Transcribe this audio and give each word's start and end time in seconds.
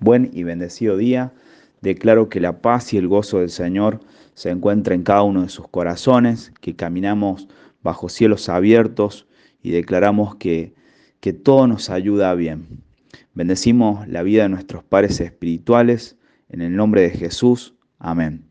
Buen 0.00 0.30
y 0.32 0.42
bendecido 0.42 0.96
día. 0.96 1.32
Declaro 1.80 2.28
que 2.28 2.40
la 2.40 2.60
paz 2.60 2.92
y 2.92 2.98
el 2.98 3.08
gozo 3.08 3.40
del 3.40 3.50
Señor 3.50 4.00
se 4.34 4.50
encuentran 4.50 5.00
en 5.00 5.04
cada 5.04 5.22
uno 5.22 5.42
de 5.42 5.48
sus 5.48 5.68
corazones, 5.68 6.52
que 6.60 6.74
caminamos 6.74 7.48
bajo 7.82 8.08
cielos 8.08 8.48
abiertos 8.48 9.26
y 9.62 9.70
declaramos 9.70 10.36
que, 10.36 10.74
que 11.20 11.32
todo 11.32 11.66
nos 11.66 11.90
ayuda 11.90 12.34
bien. 12.34 12.66
Bendecimos 13.34 14.06
la 14.08 14.22
vida 14.22 14.42
de 14.44 14.48
nuestros 14.48 14.84
padres 14.84 15.20
espirituales 15.20 16.16
en 16.48 16.60
el 16.60 16.76
nombre 16.76 17.02
de 17.02 17.10
Jesús. 17.10 17.74
Amén. 17.98 18.44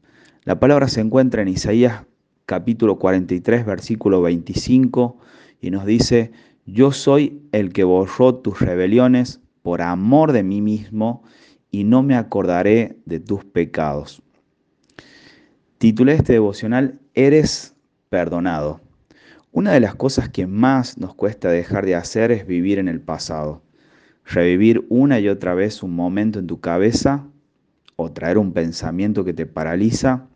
La 0.44 0.60
palabra 0.60 0.88
se 0.88 1.02
encuentra 1.02 1.42
en 1.42 1.50
Isaías 1.50 2.06
capítulo 2.46 2.98
43, 2.98 3.66
versículo 3.66 4.22
25 4.22 5.18
y 5.62 5.72
nos 5.72 5.86
dice, 5.86 6.32
yo 6.66 6.92
soy 6.92 7.44
el 7.52 7.72
que 7.72 7.84
borró 7.84 8.36
tus 8.36 8.60
rebeliones 8.60 9.41
por 9.62 9.82
amor 9.82 10.32
de 10.32 10.44
mí 10.44 10.62
mismo 10.62 11.24
y 11.70 11.84
no 11.84 12.04
me 12.04 12.16
acordaré 12.16 12.98
de 13.06 13.20
tus 13.20 13.46
pecados. 13.46 14.22
Titulé 15.78 16.14
este 16.14 16.34
devocional, 16.34 17.00
Eres 17.14 17.76
perdonado. 18.10 18.82
Una 19.52 19.72
de 19.72 19.80
las 19.80 19.96
cosas 19.96 20.30
que 20.30 20.48
más 20.48 20.98
nos 20.98 21.16
cuesta 21.16 21.50
dejar 21.50 21.86
de 21.86 21.96
hacer 21.96 22.32
es 22.32 22.46
vivir 22.46 22.80
en 22.80 22.88
el 22.88 23.02
pasado. 23.02 23.64
Revivir 24.26 24.86
una 24.90 25.20
y 25.20 25.28
otra 25.28 25.56
vez 25.56 25.82
un 25.84 25.96
momento 25.96 26.40
en 26.40 26.48
tu 26.48 26.60
cabeza 26.60 27.28
o 27.96 28.12
traer 28.12 28.38
un 28.38 28.54
pensamiento 28.54 29.26
que 29.26 29.34
te 29.34 29.46
paraliza 29.46 30.28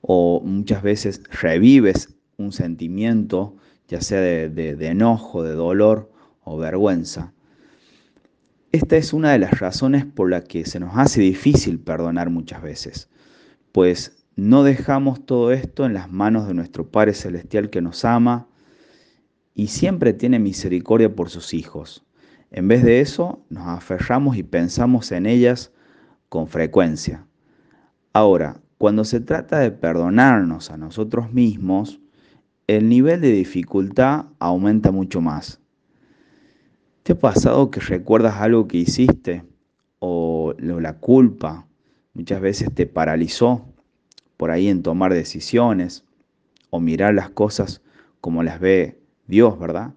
o 0.00 0.40
muchas 0.44 0.82
veces 0.82 1.22
revives 1.40 2.14
un 2.36 2.52
sentimiento, 2.52 3.56
ya 3.88 4.00
sea 4.00 4.20
de, 4.20 4.48
de 4.50 4.86
enojo, 4.86 5.42
de 5.42 5.54
dolor 5.54 6.12
o 6.44 6.56
vergüenza. 6.56 7.32
Esta 8.76 8.98
es 8.98 9.14
una 9.14 9.32
de 9.32 9.38
las 9.38 9.58
razones 9.58 10.04
por 10.04 10.28
la 10.28 10.44
que 10.44 10.66
se 10.66 10.78
nos 10.78 10.98
hace 10.98 11.22
difícil 11.22 11.80
perdonar 11.80 12.28
muchas 12.28 12.60
veces, 12.60 13.08
pues 13.72 14.26
no 14.36 14.64
dejamos 14.64 15.24
todo 15.24 15.50
esto 15.50 15.86
en 15.86 15.94
las 15.94 16.12
manos 16.12 16.46
de 16.46 16.52
nuestro 16.52 16.90
Padre 16.90 17.14
Celestial 17.14 17.70
que 17.70 17.80
nos 17.80 18.04
ama 18.04 18.48
y 19.54 19.68
siempre 19.68 20.12
tiene 20.12 20.38
misericordia 20.38 21.16
por 21.16 21.30
sus 21.30 21.54
hijos. 21.54 22.04
En 22.50 22.68
vez 22.68 22.84
de 22.84 23.00
eso, 23.00 23.46
nos 23.48 23.66
aferramos 23.66 24.36
y 24.36 24.42
pensamos 24.42 25.10
en 25.10 25.24
ellas 25.24 25.72
con 26.28 26.46
frecuencia. 26.46 27.26
Ahora, 28.12 28.60
cuando 28.76 29.06
se 29.06 29.20
trata 29.20 29.58
de 29.58 29.70
perdonarnos 29.70 30.70
a 30.70 30.76
nosotros 30.76 31.32
mismos, 31.32 31.98
el 32.66 32.90
nivel 32.90 33.22
de 33.22 33.32
dificultad 33.32 34.26
aumenta 34.38 34.92
mucho 34.92 35.22
más. 35.22 35.62
¿Te 37.06 37.12
ha 37.12 37.20
pasado 37.20 37.70
que 37.70 37.78
recuerdas 37.78 38.34
algo 38.40 38.66
que 38.66 38.78
hiciste 38.78 39.44
o 40.00 40.54
la 40.58 40.94
culpa 40.94 41.68
muchas 42.14 42.40
veces 42.40 42.74
te 42.74 42.84
paralizó 42.84 43.64
por 44.36 44.50
ahí 44.50 44.66
en 44.66 44.82
tomar 44.82 45.14
decisiones 45.14 46.02
o 46.68 46.80
mirar 46.80 47.14
las 47.14 47.30
cosas 47.30 47.80
como 48.20 48.42
las 48.42 48.58
ve 48.58 48.98
Dios, 49.28 49.56
¿verdad? 49.56 49.94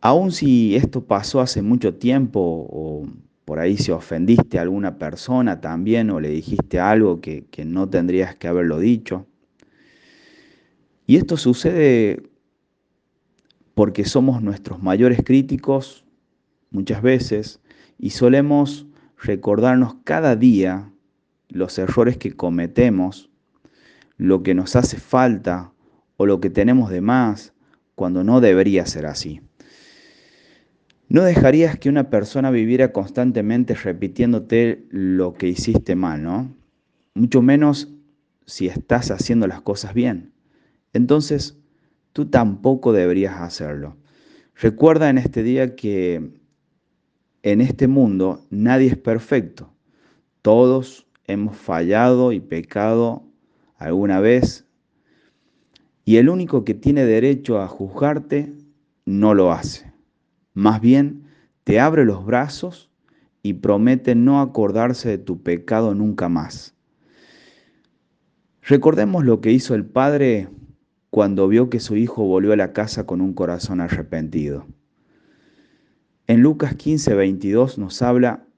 Aun 0.00 0.32
si 0.32 0.76
esto 0.76 1.04
pasó 1.04 1.42
hace 1.42 1.60
mucho 1.60 1.92
tiempo 1.92 2.40
o 2.40 3.06
por 3.44 3.58
ahí 3.58 3.76
si 3.76 3.90
ofendiste 3.90 4.58
a 4.58 4.62
alguna 4.62 4.96
persona 4.96 5.60
también 5.60 6.08
o 6.08 6.20
le 6.20 6.30
dijiste 6.30 6.80
algo 6.80 7.20
que, 7.20 7.44
que 7.50 7.66
no 7.66 7.90
tendrías 7.90 8.34
que 8.34 8.48
haberlo 8.48 8.78
dicho. 8.78 9.26
Y 11.06 11.16
esto 11.16 11.36
sucede 11.36 12.30
porque 13.74 14.04
somos 14.04 14.42
nuestros 14.42 14.82
mayores 14.82 15.22
críticos 15.24 16.04
muchas 16.70 17.02
veces 17.02 17.60
y 17.98 18.10
solemos 18.10 18.86
recordarnos 19.20 19.96
cada 20.04 20.36
día 20.36 20.90
los 21.48 21.78
errores 21.78 22.16
que 22.16 22.32
cometemos, 22.32 23.30
lo 24.16 24.42
que 24.42 24.54
nos 24.54 24.76
hace 24.76 24.98
falta 24.98 25.72
o 26.16 26.26
lo 26.26 26.40
que 26.40 26.50
tenemos 26.50 26.90
de 26.90 27.00
más 27.00 27.52
cuando 27.94 28.24
no 28.24 28.40
debería 28.40 28.86
ser 28.86 29.06
así. 29.06 29.40
No 31.08 31.22
dejarías 31.22 31.78
que 31.78 31.88
una 31.88 32.10
persona 32.10 32.50
viviera 32.50 32.92
constantemente 32.92 33.74
repitiéndote 33.74 34.86
lo 34.90 35.34
que 35.34 35.48
hiciste 35.48 35.94
mal, 35.94 36.22
¿no? 36.22 36.54
Mucho 37.14 37.42
menos 37.42 37.92
si 38.46 38.66
estás 38.66 39.10
haciendo 39.10 39.46
las 39.46 39.60
cosas 39.60 39.94
bien. 39.94 40.32
Entonces, 40.92 41.56
tú 42.14 42.26
tampoco 42.26 42.92
deberías 42.94 43.40
hacerlo. 43.40 43.98
Recuerda 44.54 45.10
en 45.10 45.18
este 45.18 45.42
día 45.42 45.74
que 45.74 46.30
en 47.42 47.60
este 47.60 47.88
mundo 47.88 48.46
nadie 48.48 48.86
es 48.86 48.96
perfecto. 48.96 49.74
Todos 50.40 51.06
hemos 51.26 51.56
fallado 51.56 52.32
y 52.32 52.40
pecado 52.40 53.24
alguna 53.76 54.20
vez 54.20 54.64
y 56.04 56.16
el 56.16 56.28
único 56.28 56.64
que 56.64 56.74
tiene 56.74 57.04
derecho 57.04 57.60
a 57.60 57.66
juzgarte 57.66 58.52
no 59.04 59.34
lo 59.34 59.50
hace. 59.50 59.92
Más 60.52 60.80
bien, 60.80 61.24
te 61.64 61.80
abre 61.80 62.04
los 62.04 62.24
brazos 62.24 62.90
y 63.42 63.54
promete 63.54 64.14
no 64.14 64.40
acordarse 64.40 65.08
de 65.08 65.18
tu 65.18 65.42
pecado 65.42 65.94
nunca 65.94 66.28
más. 66.28 66.76
Recordemos 68.62 69.24
lo 69.24 69.40
que 69.40 69.50
hizo 69.50 69.74
el 69.74 69.84
Padre 69.84 70.48
cuando 71.14 71.46
vio 71.46 71.70
que 71.70 71.78
su 71.78 71.94
hijo 71.94 72.24
volvió 72.24 72.54
a 72.54 72.56
la 72.56 72.72
casa 72.72 73.06
con 73.06 73.20
un 73.20 73.34
corazón 73.34 73.80
arrepentido. 73.80 74.66
En 76.26 76.40
Lucas 76.40 76.74
15, 76.74 77.14
22 77.14 77.78
nos 77.78 78.02
habla, 78.02 78.48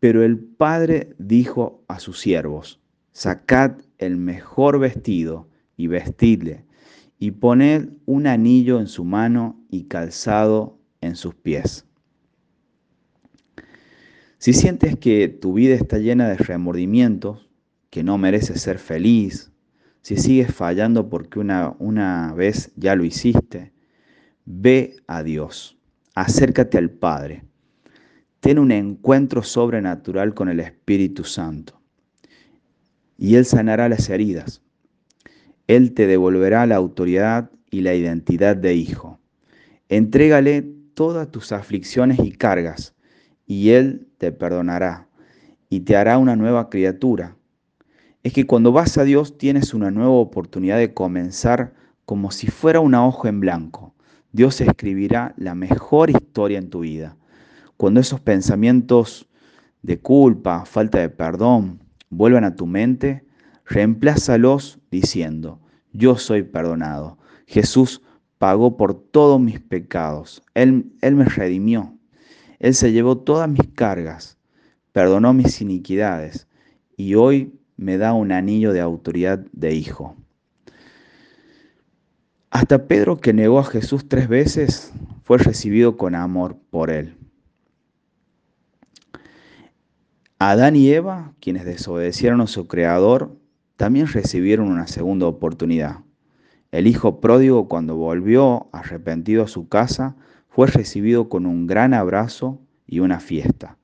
pero 0.00 0.22
el 0.22 0.38
padre 0.38 1.14
dijo 1.18 1.84
a 1.88 2.00
sus 2.00 2.18
siervos, 2.18 2.80
sacad 3.12 3.72
el 3.98 4.16
mejor 4.16 4.78
vestido 4.78 5.50
y 5.76 5.88
vestidle, 5.88 6.64
y 7.18 7.32
poned 7.32 7.90
un 8.06 8.26
anillo 8.26 8.80
en 8.80 8.86
su 8.86 9.04
mano 9.04 9.62
y 9.68 9.82
calzado 9.82 10.78
en 11.02 11.16
sus 11.16 11.34
pies. 11.34 11.84
Si 14.38 14.54
sientes 14.54 14.96
que 14.96 15.28
tu 15.28 15.52
vida 15.52 15.74
está 15.74 15.98
llena 15.98 16.30
de 16.30 16.38
remordimientos, 16.38 17.50
que 17.90 18.02
no 18.02 18.16
mereces 18.16 18.62
ser 18.62 18.78
feliz, 18.78 19.52
si 20.06 20.16
sigues 20.16 20.54
fallando 20.54 21.08
porque 21.08 21.40
una, 21.40 21.74
una 21.80 22.32
vez 22.32 22.70
ya 22.76 22.94
lo 22.94 23.02
hiciste, 23.02 23.72
ve 24.44 24.94
a 25.08 25.24
Dios, 25.24 25.76
acércate 26.14 26.78
al 26.78 26.90
Padre, 26.90 27.42
ten 28.38 28.60
un 28.60 28.70
encuentro 28.70 29.42
sobrenatural 29.42 30.32
con 30.32 30.48
el 30.48 30.60
Espíritu 30.60 31.24
Santo 31.24 31.82
y 33.18 33.34
Él 33.34 33.46
sanará 33.46 33.88
las 33.88 34.08
heridas. 34.08 34.62
Él 35.66 35.92
te 35.92 36.06
devolverá 36.06 36.66
la 36.66 36.76
autoridad 36.76 37.50
y 37.68 37.80
la 37.80 37.94
identidad 37.94 38.54
de 38.54 38.76
hijo. 38.76 39.18
Entrégale 39.88 40.72
todas 40.94 41.32
tus 41.32 41.50
aflicciones 41.50 42.20
y 42.20 42.30
cargas 42.30 42.94
y 43.44 43.70
Él 43.70 44.06
te 44.18 44.30
perdonará 44.30 45.08
y 45.68 45.80
te 45.80 45.96
hará 45.96 46.16
una 46.18 46.36
nueva 46.36 46.70
criatura 46.70 47.36
es 48.26 48.32
que 48.32 48.44
cuando 48.44 48.72
vas 48.72 48.98
a 48.98 49.04
Dios 49.04 49.38
tienes 49.38 49.72
una 49.72 49.92
nueva 49.92 50.10
oportunidad 50.10 50.78
de 50.78 50.92
comenzar 50.92 51.74
como 52.04 52.32
si 52.32 52.48
fuera 52.48 52.80
una 52.80 53.06
hoja 53.06 53.28
en 53.28 53.38
blanco. 53.38 53.94
Dios 54.32 54.60
escribirá 54.60 55.32
la 55.36 55.54
mejor 55.54 56.10
historia 56.10 56.58
en 56.58 56.68
tu 56.68 56.80
vida. 56.80 57.16
Cuando 57.76 58.00
esos 58.00 58.18
pensamientos 58.18 59.28
de 59.82 60.00
culpa, 60.00 60.64
falta 60.64 60.98
de 60.98 61.08
perdón, 61.08 61.78
vuelvan 62.10 62.42
a 62.42 62.56
tu 62.56 62.66
mente, 62.66 63.24
reemplázalos 63.64 64.80
diciendo, 64.90 65.60
yo 65.92 66.16
soy 66.16 66.42
perdonado. 66.42 67.18
Jesús 67.46 68.02
pagó 68.38 68.76
por 68.76 68.94
todos 68.94 69.40
mis 69.40 69.60
pecados. 69.60 70.42
Él, 70.54 70.92
él 71.00 71.14
me 71.14 71.26
redimió. 71.26 71.96
Él 72.58 72.74
se 72.74 72.90
llevó 72.90 73.18
todas 73.18 73.48
mis 73.48 73.68
cargas, 73.76 74.36
perdonó 74.90 75.32
mis 75.32 75.60
iniquidades 75.60 76.48
y 76.96 77.14
hoy 77.14 77.52
me 77.76 77.98
da 77.98 78.12
un 78.12 78.32
anillo 78.32 78.72
de 78.72 78.80
autoridad 78.80 79.38
de 79.52 79.74
hijo. 79.74 80.16
Hasta 82.50 82.86
Pedro, 82.86 83.18
que 83.18 83.32
negó 83.32 83.58
a 83.58 83.64
Jesús 83.64 84.08
tres 84.08 84.28
veces, 84.28 84.92
fue 85.24 85.38
recibido 85.38 85.96
con 85.96 86.14
amor 86.14 86.56
por 86.70 86.90
él. 86.90 87.16
Adán 90.38 90.76
y 90.76 90.90
Eva, 90.90 91.32
quienes 91.40 91.64
desobedecieron 91.64 92.40
a 92.40 92.46
su 92.46 92.66
Creador, 92.66 93.36
también 93.76 94.06
recibieron 94.06 94.68
una 94.68 94.86
segunda 94.86 95.26
oportunidad. 95.26 96.00
El 96.72 96.86
hijo 96.86 97.20
pródigo, 97.20 97.68
cuando 97.68 97.96
volvió 97.96 98.68
arrepentido 98.72 99.44
a 99.44 99.48
su 99.48 99.68
casa, 99.68 100.16
fue 100.48 100.66
recibido 100.66 101.28
con 101.28 101.46
un 101.46 101.66
gran 101.66 101.94
abrazo 101.94 102.60
y 102.86 103.00
una 103.00 103.20
fiesta. 103.20 103.76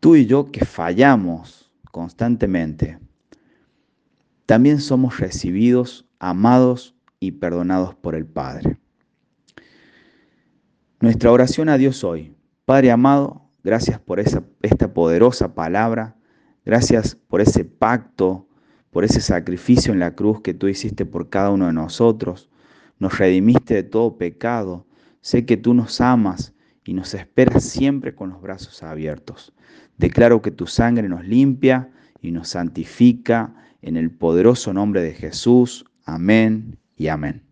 Tú 0.00 0.16
y 0.16 0.26
yo 0.26 0.50
que 0.50 0.64
fallamos 0.64 1.67
constantemente, 1.90 2.98
también 4.46 4.80
somos 4.80 5.18
recibidos, 5.18 6.06
amados 6.18 6.94
y 7.20 7.32
perdonados 7.32 7.94
por 7.94 8.14
el 8.14 8.26
Padre. 8.26 8.78
Nuestra 11.00 11.30
oración 11.30 11.68
a 11.68 11.76
Dios 11.76 12.02
hoy, 12.02 12.34
Padre 12.64 12.90
amado, 12.90 13.48
Gracias 13.68 13.98
por 14.00 14.20
esa, 14.20 14.44
esta 14.62 14.94
poderosa 14.94 15.54
palabra. 15.54 16.16
Gracias 16.64 17.16
por 17.16 17.40
ese 17.40 17.64
pacto, 17.64 18.48
por 18.90 19.04
ese 19.04 19.20
sacrificio 19.20 19.92
en 19.92 19.98
la 19.98 20.14
cruz 20.14 20.40
que 20.40 20.54
tú 20.54 20.68
hiciste 20.68 21.04
por 21.04 21.28
cada 21.28 21.50
uno 21.50 21.66
de 21.66 21.72
nosotros. 21.72 22.48
Nos 22.98 23.18
redimiste 23.18 23.74
de 23.74 23.82
todo 23.82 24.16
pecado. 24.16 24.86
Sé 25.20 25.44
que 25.44 25.56
tú 25.56 25.74
nos 25.74 26.00
amas 26.00 26.54
y 26.88 26.94
nos 26.94 27.12
esperas 27.12 27.64
siempre 27.64 28.14
con 28.14 28.30
los 28.30 28.40
brazos 28.40 28.82
abiertos. 28.82 29.52
Declaro 29.98 30.40
que 30.40 30.50
tu 30.50 30.66
sangre 30.66 31.06
nos 31.06 31.22
limpia 31.22 31.90
y 32.22 32.30
nos 32.30 32.48
santifica 32.48 33.54
en 33.82 33.98
el 33.98 34.10
poderoso 34.10 34.72
nombre 34.72 35.02
de 35.02 35.12
Jesús. 35.12 35.84
Amén 36.06 36.78
y 36.96 37.08
amén. 37.08 37.47